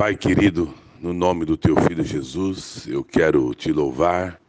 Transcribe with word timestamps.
Pai 0.00 0.16
querido, 0.16 0.72
no 0.98 1.12
nome 1.12 1.44
do 1.44 1.58
teu 1.58 1.76
filho 1.82 2.02
Jesus, 2.02 2.86
eu 2.88 3.04
quero 3.04 3.54
te 3.54 3.70
louvar, 3.70 4.40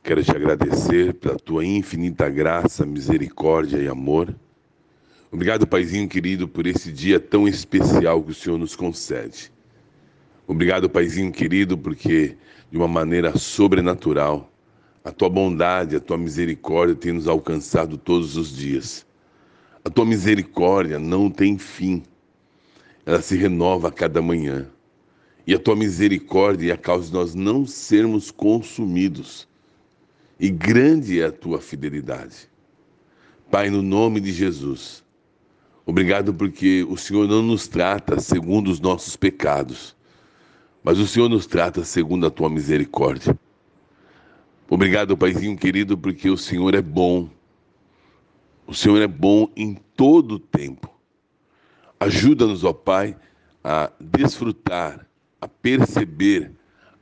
quero 0.00 0.22
te 0.22 0.30
agradecer 0.30 1.12
pela 1.14 1.34
tua 1.34 1.64
infinita 1.64 2.28
graça, 2.30 2.86
misericórdia 2.86 3.78
e 3.78 3.88
amor. 3.88 4.32
Obrigado, 5.32 5.66
Paizinho 5.66 6.08
querido, 6.08 6.46
por 6.46 6.68
esse 6.68 6.92
dia 6.92 7.18
tão 7.18 7.48
especial 7.48 8.22
que 8.22 8.30
o 8.30 8.34
Senhor 8.34 8.58
nos 8.58 8.76
concede. 8.76 9.50
Obrigado, 10.46 10.88
Paizinho 10.88 11.32
querido, 11.32 11.76
porque 11.76 12.36
de 12.70 12.78
uma 12.78 12.86
maneira 12.86 13.36
sobrenatural, 13.36 14.48
a 15.02 15.10
tua 15.10 15.28
bondade, 15.28 15.96
a 15.96 16.00
tua 16.00 16.16
misericórdia 16.16 16.94
tem 16.94 17.10
nos 17.12 17.26
alcançado 17.26 17.98
todos 17.98 18.36
os 18.36 18.56
dias. 18.56 19.04
A 19.84 19.90
tua 19.90 20.06
misericórdia 20.06 20.96
não 20.96 21.28
tem 21.28 21.58
fim, 21.58 22.04
ela 23.04 23.20
se 23.20 23.36
renova 23.36 23.88
a 23.88 23.92
cada 23.92 24.22
manhã. 24.22 24.70
E 25.46 25.54
a 25.54 25.58
tua 25.58 25.76
misericórdia 25.76 26.72
é 26.72 26.74
a 26.74 26.78
causa 26.78 27.06
de 27.06 27.12
nós 27.12 27.34
não 27.34 27.64
sermos 27.66 28.32
consumidos. 28.32 29.46
E 30.40 30.50
grande 30.50 31.20
é 31.20 31.26
a 31.26 31.32
tua 31.32 31.60
fidelidade. 31.60 32.50
Pai, 33.48 33.70
no 33.70 33.80
nome 33.80 34.20
de 34.20 34.32
Jesus, 34.32 35.04
obrigado 35.86 36.34
porque 36.34 36.84
o 36.88 36.96
Senhor 36.96 37.28
não 37.28 37.42
nos 37.42 37.68
trata 37.68 38.18
segundo 38.18 38.68
os 38.68 38.80
nossos 38.80 39.14
pecados, 39.14 39.94
mas 40.82 40.98
o 40.98 41.06
Senhor 41.06 41.28
nos 41.28 41.46
trata 41.46 41.84
segundo 41.84 42.26
a 42.26 42.30
tua 42.30 42.50
misericórdia. 42.50 43.38
Obrigado, 44.68 45.16
Paizinho 45.16 45.56
querido, 45.56 45.96
porque 45.96 46.28
o 46.28 46.36
Senhor 46.36 46.74
é 46.74 46.82
bom. 46.82 47.30
O 48.66 48.74
Senhor 48.74 49.00
é 49.00 49.06
bom 49.06 49.48
em 49.56 49.74
todo 49.94 50.32
o 50.32 50.38
tempo. 50.40 50.90
Ajuda-nos, 52.00 52.64
ó 52.64 52.72
Pai, 52.72 53.16
a 53.62 53.92
desfrutar 54.00 55.06
a 55.46 55.48
perceber 55.48 56.50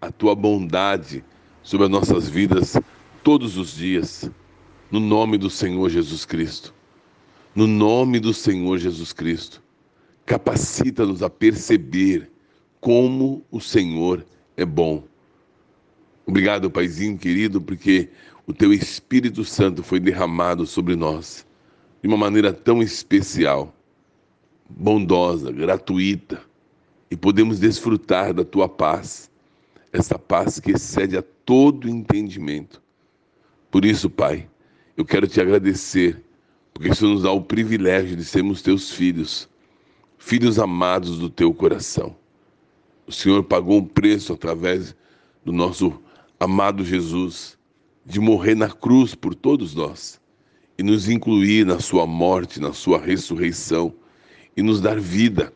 a 0.00 0.12
tua 0.12 0.34
bondade 0.34 1.24
sobre 1.62 1.86
as 1.86 1.90
nossas 1.90 2.28
vidas 2.28 2.76
todos 3.22 3.56
os 3.56 3.74
dias, 3.74 4.30
no 4.90 5.00
nome 5.00 5.38
do 5.38 5.48
Senhor 5.48 5.88
Jesus 5.88 6.26
Cristo. 6.26 6.74
No 7.54 7.66
nome 7.66 8.20
do 8.20 8.34
Senhor 8.34 8.76
Jesus 8.78 9.14
Cristo, 9.14 9.62
capacita-nos 10.26 11.22
a 11.22 11.30
perceber 11.30 12.30
como 12.80 13.42
o 13.50 13.60
Senhor 13.60 14.26
é 14.58 14.64
bom. 14.64 15.04
Obrigado, 16.26 16.70
Paizinho 16.70 17.16
querido, 17.16 17.62
porque 17.62 18.10
o 18.46 18.52
teu 18.52 18.74
Espírito 18.74 19.42
Santo 19.42 19.82
foi 19.82 19.98
derramado 19.98 20.66
sobre 20.66 20.94
nós 20.96 21.46
de 22.02 22.08
uma 22.08 22.18
maneira 22.18 22.52
tão 22.52 22.82
especial, 22.82 23.74
bondosa, 24.68 25.50
gratuita 25.50 26.42
e 27.14 27.16
podemos 27.16 27.60
desfrutar 27.60 28.34
da 28.34 28.44
tua 28.44 28.68
paz, 28.68 29.30
essa 29.92 30.18
paz 30.18 30.58
que 30.58 30.72
excede 30.72 31.16
a 31.16 31.22
todo 31.22 31.88
entendimento. 31.88 32.82
Por 33.70 33.84
isso, 33.84 34.10
Pai, 34.10 34.48
eu 34.96 35.04
quero 35.04 35.28
te 35.28 35.40
agradecer, 35.40 36.20
porque 36.72 36.88
isso 36.88 37.06
nos 37.06 37.22
dá 37.22 37.30
o 37.30 37.40
privilégio 37.40 38.16
de 38.16 38.24
sermos 38.24 38.62
teus 38.62 38.90
filhos, 38.90 39.48
filhos 40.18 40.58
amados 40.58 41.16
do 41.16 41.30
teu 41.30 41.54
coração. 41.54 42.16
O 43.06 43.12
Senhor 43.12 43.44
pagou 43.44 43.78
um 43.78 43.84
preço 43.84 44.32
através 44.32 44.92
do 45.44 45.52
nosso 45.52 45.96
amado 46.40 46.84
Jesus, 46.84 47.56
de 48.04 48.18
morrer 48.18 48.56
na 48.56 48.68
cruz 48.68 49.14
por 49.14 49.36
todos 49.36 49.72
nós 49.72 50.20
e 50.76 50.82
nos 50.82 51.08
incluir 51.08 51.64
na 51.64 51.78
sua 51.78 52.08
morte, 52.08 52.58
na 52.58 52.72
sua 52.72 52.98
ressurreição 52.98 53.94
e 54.56 54.62
nos 54.62 54.80
dar 54.80 54.98
vida 54.98 55.52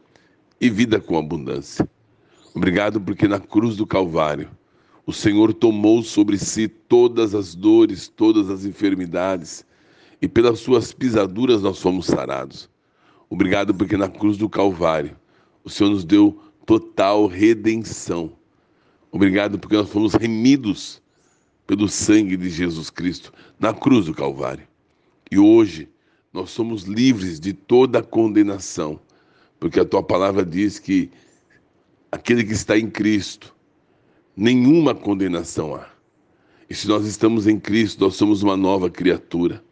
e 0.61 0.69
vida 0.69 1.01
com 1.01 1.17
abundância. 1.17 1.89
Obrigado 2.55 3.01
porque 3.01 3.29
na 3.29 3.39
cruz 3.39 3.77
do 3.77 3.87
Calvário 3.87 4.51
o 5.07 5.13
Senhor 5.13 5.55
tomou 5.55 6.03
sobre 6.03 6.37
si 6.37 6.69
todas 6.69 7.35
as 7.35 7.55
dores, 7.55 8.09
todas 8.09 8.51
as 8.51 8.65
enfermidades 8.65 9.65
e 10.21 10.29
pelas 10.29 10.59
suas 10.59 10.93
pisaduras 10.93 11.63
nós 11.63 11.81
fomos 11.81 12.07
sarados. 12.07 12.69
Obrigado 13.31 13.75
porque 13.75 13.97
na 13.97 14.09
cruz 14.09 14.37
do 14.37 14.49
Calvário 14.49 15.17
o 15.63 15.71
Senhor 15.71 15.91
nos 15.91 16.05
deu 16.05 16.41
total 16.67 17.27
redenção. 17.27 18.33
Obrigado 19.11 19.59
porque 19.59 19.77
nós 19.77 19.89
fomos 19.89 20.15
remidos 20.15 21.01
pelo 21.67 21.89
sangue 21.89 22.37
de 22.37 22.51
Jesus 22.51 22.91
Cristo 22.91 23.33
na 23.59 23.73
cruz 23.73 24.07
do 24.07 24.15
Calvário. 24.15 24.67
E 25.31 25.39
hoje 25.39 25.89
nós 26.33 26.51
somos 26.51 26.83
livres 26.83 27.39
de 27.39 27.53
toda 27.53 28.03
condenação 28.03 29.01
porque 29.59 29.81
a 29.81 29.85
tua 29.85 30.03
palavra 30.03 30.45
diz 30.45 30.79
que 30.79 31.11
aquele 32.11 32.45
que 32.45 32.53
está 32.53 32.79
em 32.79 32.89
Cristo, 32.89 33.55
nenhuma 34.37 34.95
condenação 34.95 35.75
há. 35.75 35.89
E 36.69 36.75
se 36.75 36.87
nós 36.87 37.07
estamos 37.07 37.47
em 37.47 37.59
Cristo, 37.59 38.05
nós 38.05 38.15
somos 38.15 38.43
uma 38.43 38.57
nova 38.57 38.91
criatura. 38.91 39.63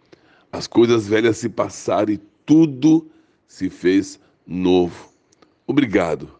As 0.51 0.67
coisas 0.67 1.07
velhas 1.07 1.37
se 1.37 1.49
passaram 1.49 2.13
e 2.13 2.21
tudo 2.45 3.07
se 3.47 3.69
fez 3.69 4.19
novo. 4.47 5.13
Obrigado. 5.67 6.31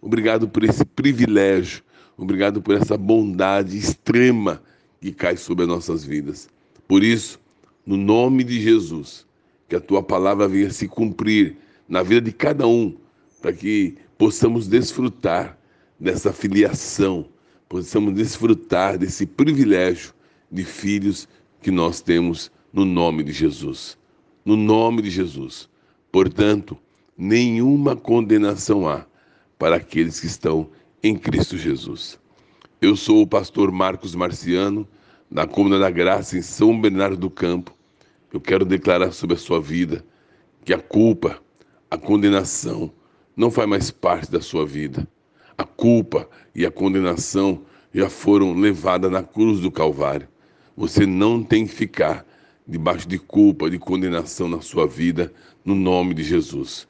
Obrigado 0.00 0.48
por 0.48 0.64
esse 0.64 0.84
privilégio. 0.84 1.82
Obrigado 2.16 2.62
por 2.62 2.74
essa 2.74 2.96
bondade 2.96 3.76
extrema 3.76 4.62
que 5.00 5.12
cai 5.12 5.36
sobre 5.36 5.64
as 5.64 5.68
nossas 5.68 6.04
vidas. 6.04 6.48
Por 6.88 7.02
isso, 7.02 7.38
no 7.84 7.96
nome 7.96 8.42
de 8.42 8.60
Jesus, 8.60 9.26
que 9.68 9.76
a 9.76 9.80
tua 9.80 10.02
palavra 10.02 10.48
venha 10.48 10.70
se 10.70 10.88
cumprir 10.88 11.56
na 11.88 12.02
vida 12.02 12.20
de 12.20 12.32
cada 12.32 12.66
um, 12.66 12.96
para 13.40 13.52
que 13.52 13.96
possamos 14.18 14.66
desfrutar 14.66 15.58
dessa 15.98 16.32
filiação, 16.32 17.26
possamos 17.68 18.14
desfrutar 18.14 18.98
desse 18.98 19.26
privilégio 19.26 20.12
de 20.50 20.64
filhos 20.64 21.28
que 21.60 21.70
nós 21.70 22.00
temos 22.00 22.50
no 22.72 22.84
nome 22.84 23.22
de 23.22 23.32
Jesus. 23.32 23.96
No 24.44 24.56
nome 24.56 25.02
de 25.02 25.10
Jesus. 25.10 25.68
Portanto, 26.12 26.78
nenhuma 27.16 27.96
condenação 27.96 28.88
há 28.88 29.06
para 29.58 29.76
aqueles 29.76 30.20
que 30.20 30.26
estão 30.26 30.68
em 31.02 31.16
Cristo 31.16 31.56
Jesus. 31.56 32.18
Eu 32.80 32.94
sou 32.94 33.22
o 33.22 33.26
pastor 33.26 33.72
Marcos 33.72 34.14
Marciano, 34.14 34.86
da 35.30 35.46
Cômoda 35.46 35.78
da 35.78 35.90
Graça, 35.90 36.36
em 36.38 36.42
São 36.42 36.78
Bernardo 36.80 37.16
do 37.16 37.30
Campo. 37.30 37.74
Eu 38.32 38.40
quero 38.40 38.64
declarar 38.64 39.12
sobre 39.12 39.34
a 39.34 39.38
sua 39.38 39.60
vida 39.60 40.04
que 40.64 40.74
a 40.74 40.78
culpa, 40.78 41.40
a 41.90 41.96
condenação 41.96 42.92
não 43.36 43.50
faz 43.50 43.68
mais 43.68 43.90
parte 43.90 44.30
da 44.30 44.40
sua 44.40 44.66
vida. 44.66 45.06
A 45.56 45.64
culpa 45.64 46.28
e 46.54 46.66
a 46.66 46.70
condenação 46.70 47.62
já 47.94 48.10
foram 48.10 48.54
levadas 48.54 49.10
na 49.10 49.22
cruz 49.22 49.60
do 49.60 49.70
Calvário. 49.70 50.28
Você 50.76 51.06
não 51.06 51.42
tem 51.42 51.66
que 51.66 51.72
ficar 51.72 52.26
debaixo 52.66 53.08
de 53.08 53.18
culpa, 53.18 53.70
de 53.70 53.78
condenação 53.78 54.48
na 54.48 54.60
sua 54.60 54.86
vida, 54.86 55.32
no 55.64 55.74
nome 55.74 56.12
de 56.12 56.22
Jesus. 56.22 56.88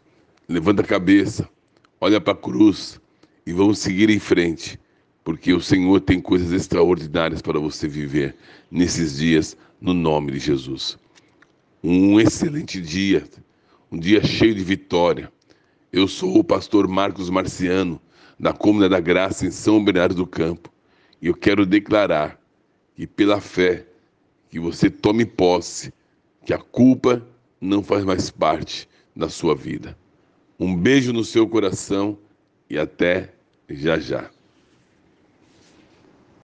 Levanta 0.48 0.82
a 0.82 0.86
cabeça, 0.86 1.48
olha 2.00 2.20
para 2.20 2.32
a 2.32 2.36
cruz 2.36 3.00
e 3.46 3.52
vamos 3.52 3.78
seguir 3.78 4.08
em 4.10 4.18
frente, 4.18 4.80
porque 5.22 5.52
o 5.52 5.60
Senhor 5.60 6.00
tem 6.00 6.20
coisas 6.20 6.52
extraordinárias 6.52 7.42
para 7.42 7.60
você 7.60 7.86
viver 7.86 8.34
nesses 8.70 9.18
dias, 9.18 9.56
no 9.80 9.92
nome 9.92 10.32
de 10.32 10.38
Jesus. 10.38 10.98
Um 11.84 12.18
excelente 12.18 12.80
dia 12.80 13.24
um 13.90 13.98
dia 13.98 14.22
cheio 14.24 14.54
de 14.54 14.64
vitória. 14.64 15.32
Eu 15.92 16.08
sou 16.08 16.38
o 16.38 16.44
pastor 16.44 16.88
Marcos 16.88 17.30
Marciano, 17.30 18.00
da 18.38 18.52
Cômoda 18.52 18.88
da 18.88 19.00
Graça, 19.00 19.46
em 19.46 19.50
São 19.50 19.82
Bernardo 19.82 20.14
do 20.14 20.26
Campo, 20.26 20.70
e 21.22 21.28
eu 21.28 21.34
quero 21.34 21.64
declarar 21.64 22.38
que, 22.94 23.06
pela 23.06 23.40
fé, 23.40 23.86
que 24.50 24.60
você 24.60 24.90
tome 24.90 25.24
posse, 25.24 25.92
que 26.44 26.52
a 26.52 26.58
culpa 26.58 27.26
não 27.60 27.82
faz 27.82 28.04
mais 28.04 28.30
parte 28.30 28.88
da 29.14 29.28
sua 29.28 29.54
vida. 29.54 29.96
Um 30.58 30.76
beijo 30.76 31.12
no 31.12 31.24
seu 31.24 31.48
coração 31.48 32.18
e 32.68 32.78
até 32.78 33.32
já 33.68 33.98
já. 33.98 34.30